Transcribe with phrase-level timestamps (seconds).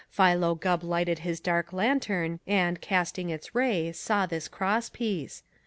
[0.09, 5.43] Philo Gubb lighted his dark lantern, and casting its ray, saw this cross piece.